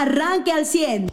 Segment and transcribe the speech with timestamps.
[0.00, 1.08] arranque al 100.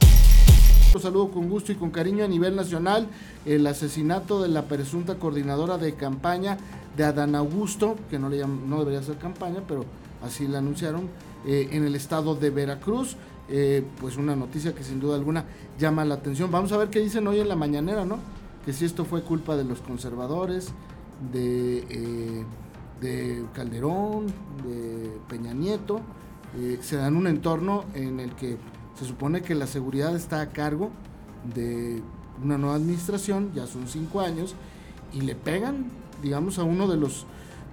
[0.93, 3.07] Los saludo con gusto y con cariño a nivel nacional
[3.45, 6.57] el asesinato de la presunta coordinadora de campaña
[6.95, 9.85] de Adán Augusto, que no, le no debería ser campaña, pero
[10.23, 11.09] así la anunciaron,
[11.45, 13.17] eh, en el estado de Veracruz.
[13.49, 15.45] Eh, pues una noticia que sin duda alguna
[15.77, 16.51] llama la atención.
[16.51, 18.19] Vamos a ver qué dicen hoy en la mañanera, ¿no?
[18.65, 20.73] Que si esto fue culpa de los conservadores,
[21.31, 22.45] de, eh,
[22.99, 24.27] de Calderón,
[24.65, 26.01] de Peña Nieto,
[26.81, 28.57] se dan un entorno en el que
[28.97, 30.89] se supone que la seguridad está a cargo
[31.53, 32.01] de
[32.43, 34.55] una nueva administración, ya son cinco años,
[35.13, 35.85] y le pegan,
[36.21, 37.25] digamos, a uno de los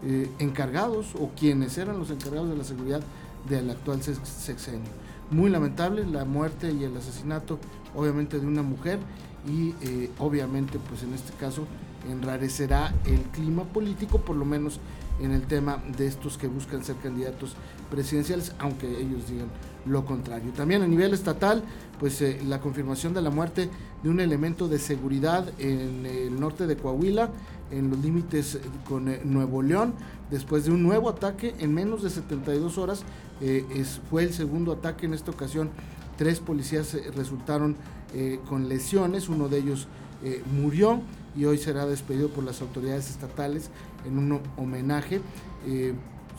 [0.04, 3.00] eh, encargados o quienes eran los encargados de la seguridad
[3.48, 4.90] del actual sexenio.
[5.30, 7.58] Muy lamentable la muerte y el asesinato,
[7.94, 8.98] obviamente, de una mujer
[9.46, 11.66] y eh, obviamente, pues en este caso,
[12.10, 14.80] enrarecerá el clima político, por lo menos
[15.20, 17.54] en el tema de estos que buscan ser candidatos
[17.90, 19.48] presidenciales, aunque ellos digan
[19.86, 20.52] lo contrario.
[20.52, 21.62] También a nivel estatal,
[22.00, 23.68] pues eh, la confirmación de la muerte
[24.02, 27.30] de un elemento de seguridad en el norte de Coahuila,
[27.70, 29.94] en los límites con eh, Nuevo León,
[30.30, 33.02] después de un nuevo ataque en menos de 72 horas.
[33.40, 35.70] Eh, es, fue el segundo ataque en esta ocasión.
[36.16, 37.76] Tres policías resultaron
[38.48, 39.88] con lesiones, uno de ellos
[40.52, 41.00] murió
[41.36, 43.70] y hoy será despedido por las autoridades estatales
[44.06, 45.20] en un homenaje.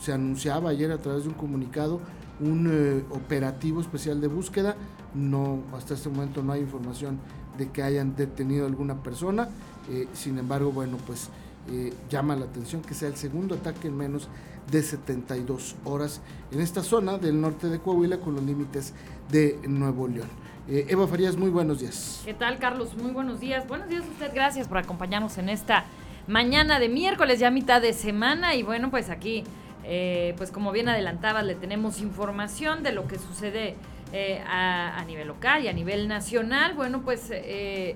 [0.00, 2.00] se anunciaba ayer a través de un comunicado
[2.40, 4.76] un eh, operativo especial de búsqueda.
[5.14, 7.18] No, hasta este momento no hay información
[7.56, 9.48] de que hayan detenido alguna persona.
[9.90, 11.28] Eh, sin embargo, bueno, pues
[11.70, 14.28] eh, llama la atención que sea el segundo ataque en menos
[14.70, 18.94] de 72 horas en esta zona del norte de Coahuila con los límites
[19.30, 20.28] de Nuevo León.
[20.68, 22.22] Eva Farías, muy buenos días.
[22.24, 22.96] ¿Qué tal, Carlos?
[22.96, 23.68] Muy buenos días.
[23.68, 24.34] Buenos días a usted.
[24.34, 25.84] Gracias por acompañarnos en esta
[26.26, 28.56] mañana de miércoles, ya mitad de semana.
[28.56, 29.44] Y bueno, pues aquí
[29.88, 33.76] eh, pues como bien adelantaba, le tenemos información de lo que sucede
[34.12, 36.74] eh, a, nivel local y a nivel nacional.
[36.74, 37.94] Bueno, pues, eh,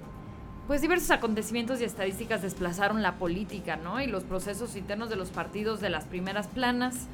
[0.71, 4.01] pues diversos acontecimientos y estadísticas desplazaron la política, ¿no?
[4.01, 7.09] Y los procesos internos de los partidos de las primeras planas.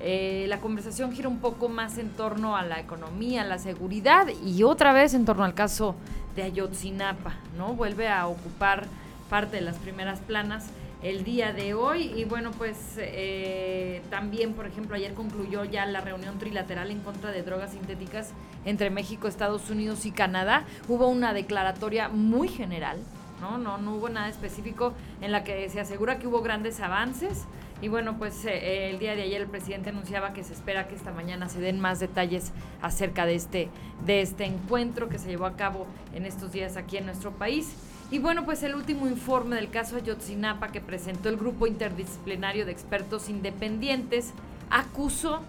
[0.00, 4.94] la conversación gira un poco más en torno a la economía, la seguridad y otra
[4.94, 5.94] vez en torno al caso
[6.36, 7.74] de Ayotzinapa, ¿no?
[7.74, 8.86] Vuelve a ocupar
[9.28, 10.70] parte de las primeras planas
[11.02, 12.12] el día de hoy.
[12.16, 17.30] Y bueno, pues eh, también, por ejemplo, ayer concluyó ya la reunión trilateral en contra
[17.30, 18.30] de drogas sintéticas
[18.64, 20.64] entre México, Estados Unidos y Canadá.
[20.88, 22.98] Hubo una declaratoria muy general,
[23.40, 23.58] ¿no?
[23.58, 27.44] No, no hubo nada específico en la que se asegura que hubo grandes avances.
[27.80, 30.94] Y bueno, pues eh, el día de ayer el presidente anunciaba que se espera que
[30.94, 33.68] esta mañana se den más detalles acerca de este,
[34.06, 37.74] de este encuentro que se llevó a cabo en estos días aquí en nuestro país.
[38.12, 42.72] Y bueno, pues el último informe del caso Ayotzinapa que presentó el Grupo Interdisciplinario de
[42.72, 44.34] Expertos Independientes
[44.68, 45.40] acusó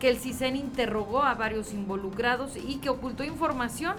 [0.00, 3.94] que el CISEN interrogó a varios involucrados y que ocultó información.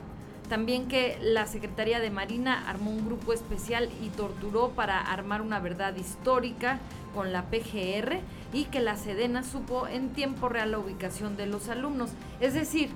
[0.49, 5.61] También que la Secretaría de Marina armó un grupo especial y torturó para armar una
[5.61, 6.79] verdad histórica
[7.15, 8.19] con la PGR
[8.51, 12.09] y que la Sedena supo en tiempo real la ubicación de los alumnos.
[12.41, 12.89] Es decir,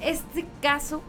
[0.00, 1.02] este caso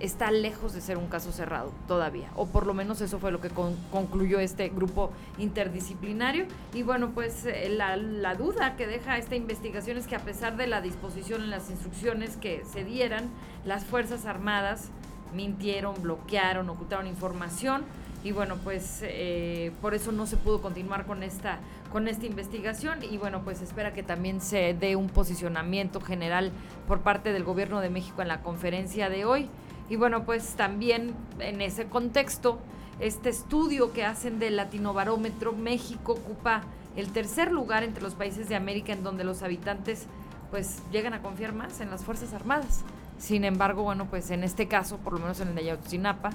[0.00, 3.40] está lejos de ser un caso cerrado todavía, o por lo menos eso fue lo
[3.40, 3.50] que
[3.90, 6.46] concluyó este grupo interdisciplinario.
[6.72, 10.56] Y bueno, pues eh, la, la, duda que deja esta investigación es que a pesar
[10.56, 13.30] de la disposición en las instrucciones que se dieran,
[13.64, 14.90] las Fuerzas Armadas
[15.34, 17.84] mintieron, bloquearon, ocultaron información
[18.24, 21.58] y bueno, pues eh, por eso no se pudo continuar con esta,
[21.92, 26.50] con esta investigación y bueno, pues espera que también se dé un posicionamiento general
[26.88, 29.50] por parte del gobierno de México en la conferencia de hoy.
[29.88, 32.58] Y bueno, pues también en ese contexto,
[33.00, 36.62] este estudio que hacen del Latinobarómetro, México ocupa
[36.96, 40.06] el tercer lugar entre los países de América en donde los habitantes
[40.50, 42.82] pues llegan a confiar más en las Fuerzas Armadas.
[43.18, 46.30] Sin embargo, bueno, pues en este caso, por lo menos en el de Ayotzinapa,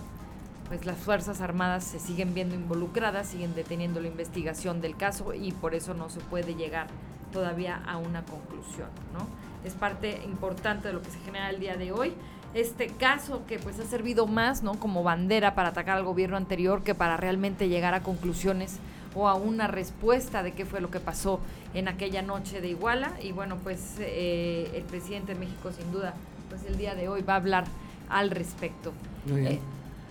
[0.67, 5.51] pues las Fuerzas Armadas se siguen viendo involucradas, siguen deteniendo la investigación del caso y
[5.51, 6.87] por eso no se puede llegar
[7.31, 9.27] todavía a una conclusión, ¿no?
[9.63, 12.13] Es parte importante de lo que se genera el día de hoy
[12.53, 14.75] este caso que pues ha servido más, ¿no?
[14.75, 18.79] Como bandera para atacar al gobierno anterior que para realmente llegar a conclusiones
[19.15, 21.39] o a una respuesta de qué fue lo que pasó
[21.73, 23.13] en aquella noche de Iguala.
[23.21, 26.13] Y bueno, pues eh, el presidente de México sin duda,
[26.49, 27.65] pues el día de hoy va a hablar
[28.09, 28.93] al respecto.
[29.25, 29.53] Muy bien.
[29.53, 29.59] Eh,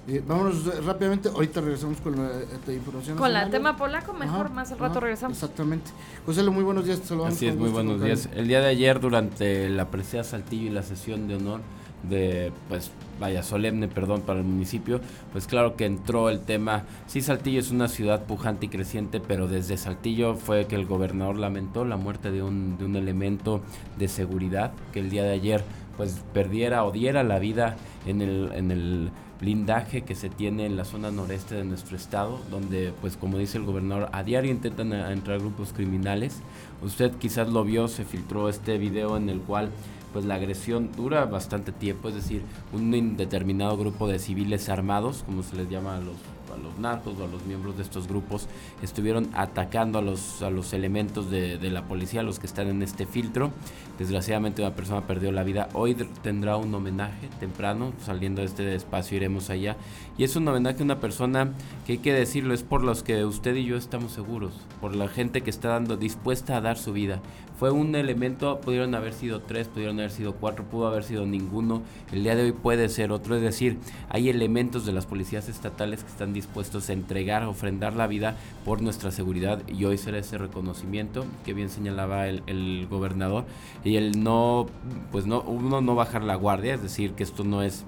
[0.08, 3.18] eh, vámonos rápidamente, ahorita regresamos con la, información.
[3.18, 5.36] Con el tema polaco, mejor, más al rato regresamos.
[5.36, 5.90] Exactamente.
[6.24, 7.34] José, muy buenos días, te saludamos.
[7.34, 8.26] Así es, muy buenos días.
[8.34, 11.60] El día de ayer, durante la presea Saltillo y la sesión de honor,
[12.02, 12.90] de, pues,
[13.20, 15.00] vaya, solemne, perdón, para el municipio,
[15.32, 19.48] pues claro que entró el tema, sí, Saltillo es una ciudad pujante y creciente, pero
[19.48, 23.60] desde Saltillo fue que el gobernador lamentó la muerte de un, de un elemento
[23.98, 25.64] de seguridad que el día de ayer
[25.98, 29.10] pues perdiera o diera la vida en el, en el
[29.40, 33.58] blindaje que se tiene en la zona noreste de nuestro estado, donde pues como dice
[33.58, 36.40] el gobernador, a diario intentan entrar grupos criminales.
[36.82, 39.70] Usted quizás lo vio, se filtró este video en el cual
[40.12, 42.42] pues la agresión dura bastante tiempo, es decir,
[42.72, 46.16] un indeterminado grupo de civiles armados, como se les llama a los
[46.52, 48.48] a los narcos o a los miembros de estos grupos
[48.82, 52.82] estuvieron atacando a los, a los elementos de, de, la policía, los que están en
[52.82, 53.50] este filtro.
[53.98, 55.68] Desgraciadamente una persona perdió la vida.
[55.72, 59.76] Hoy tendrá un homenaje temprano, saliendo de este espacio iremos allá.
[60.16, 61.52] Y es un homenaje a una persona
[61.86, 65.08] que hay que decirlo, es por los que usted y yo estamos seguros, por la
[65.08, 67.20] gente que está dando, dispuesta a dar su vida.
[67.58, 71.82] Fue un elemento, pudieron haber sido tres, pudieron haber sido cuatro, pudo haber sido ninguno.
[72.12, 73.78] El día de hoy puede ser otro, es decir,
[74.08, 78.36] hay elementos de las policías estatales que están dispuestos a entregar, a ofrendar la vida
[78.64, 79.60] por nuestra seguridad.
[79.66, 83.44] Y hoy será ese reconocimiento que bien señalaba el, el gobernador.
[83.82, 84.66] Y el no,
[85.10, 87.84] pues no, uno no bajar la guardia, es decir, que esto no es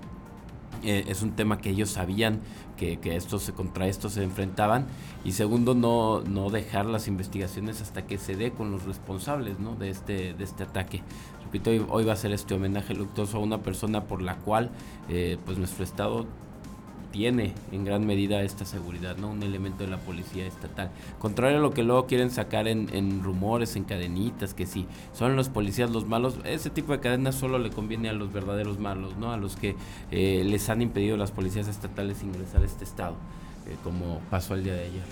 [0.82, 2.40] eh, es un tema que ellos sabían
[2.76, 4.86] que, que esto se, contra esto se enfrentaban
[5.24, 9.74] y segundo no, no dejar las investigaciones hasta que se dé con los responsables ¿no?
[9.74, 11.02] de, este, de este ataque.
[11.44, 14.70] Repito, hoy, hoy va a ser este homenaje luctuoso a una persona por la cual
[15.08, 16.26] eh, pues nuestro estado
[17.10, 19.30] tiene en gran medida esta seguridad, ¿no?
[19.30, 20.90] Un elemento de la policía estatal.
[21.18, 25.48] Contrario a lo que luego quieren sacar en, rumores, en cadenitas, que si son los
[25.48, 29.32] policías los malos, ese tipo de cadenas solo le conviene a los verdaderos malos, ¿no?
[29.32, 29.76] A los que
[30.10, 33.16] eh, les han impedido las policías estatales ingresar a este estado,
[33.66, 35.04] eh, como pasó el día de ayer.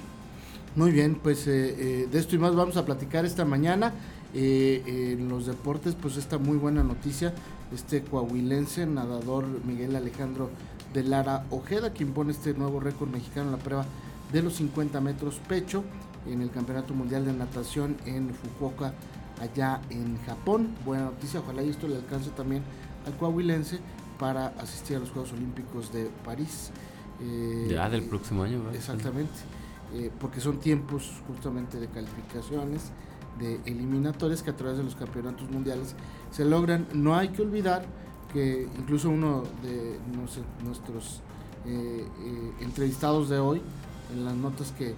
[0.76, 3.92] Muy bien, pues eh, de esto y más vamos a platicar esta mañana.
[4.34, 7.32] en los deportes, pues esta muy buena noticia,
[7.74, 10.50] este coahuilense nadador Miguel Alejandro
[10.92, 13.86] de Lara Ojeda, quien pone este nuevo récord mexicano en la prueba
[14.32, 15.84] de los 50 metros pecho
[16.26, 18.92] en el Campeonato Mundial de Natación en Fukuoka,
[19.40, 20.74] allá en Japón.
[20.84, 22.62] Buena noticia, ojalá y esto le alcance también
[23.06, 23.78] al coahuilense
[24.18, 26.70] para asistir a los Juegos Olímpicos de París.
[27.20, 28.76] Eh, ya del próximo año, ¿verdad?
[28.76, 29.32] Exactamente,
[29.94, 32.90] eh, porque son tiempos justamente de calificaciones,
[33.38, 35.94] de eliminatorias que a través de los campeonatos mundiales
[36.30, 36.86] se logran.
[36.92, 37.84] No hay que olvidar
[38.32, 39.98] que incluso uno de
[40.64, 41.22] nuestros
[41.66, 43.60] eh, eh, entrevistados de hoy,
[44.12, 44.94] en las notas que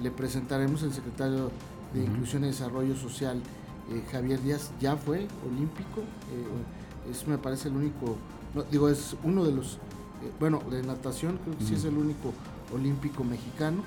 [0.00, 1.50] le presentaremos, el secretario
[1.94, 3.40] de Inclusión y Desarrollo Social,
[3.90, 6.02] eh, Javier Díaz, ya fue olímpico,
[7.10, 8.16] es me parece el único,
[8.70, 9.78] digo, es uno de los,
[10.38, 12.32] bueno, de natación, creo que sí es el único
[12.72, 13.82] olímpico mexicano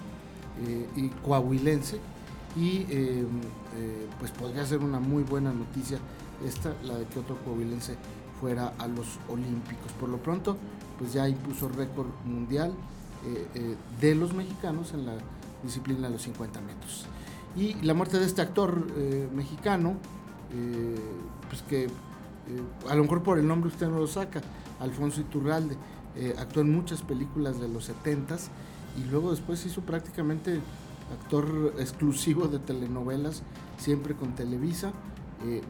[0.96, 2.00] y coahuilense,
[2.58, 2.86] y
[4.20, 6.00] pues podría ser una muy buena noticia
[6.46, 7.96] esta, la de que otro coahuilense
[8.40, 9.92] fuera a los Olímpicos.
[10.00, 10.58] Por lo pronto,
[10.98, 12.74] pues ya impuso récord mundial
[13.26, 15.14] eh, eh, de los mexicanos en la
[15.64, 17.06] disciplina de los 50 metros.
[17.56, 19.96] Y la muerte de este actor eh, mexicano,
[21.50, 21.90] pues que
[22.88, 24.42] a lo mejor por el nombre usted no lo saca,
[24.80, 25.76] Alfonso Iturralde,
[26.38, 28.48] actuó en muchas películas de los 70s
[28.98, 30.62] y luego después hizo prácticamente
[31.12, 33.44] actor exclusivo de telenovelas,
[33.78, 34.94] siempre con Televisa,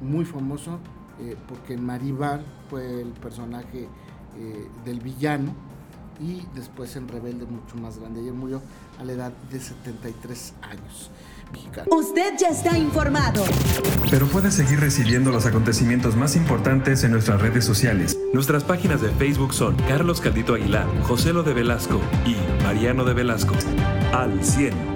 [0.03, 0.77] muy famoso
[1.19, 3.87] eh, porque en Maribar fue el personaje
[4.37, 5.53] eh, del villano
[6.19, 8.21] y después en Rebelde mucho más grande.
[8.21, 8.61] Ayer murió
[8.99, 11.11] a la edad de 73 años.
[11.51, 11.87] Mexicano.
[11.91, 13.43] Usted ya está informado.
[14.09, 18.17] Pero puede seguir recibiendo los acontecimientos más importantes en nuestras redes sociales.
[18.33, 23.13] Nuestras páginas de Facebook son Carlos Caldito Aguilar, José Lo de Velasco y Mariano de
[23.13, 23.53] Velasco.
[24.11, 24.94] Al 100.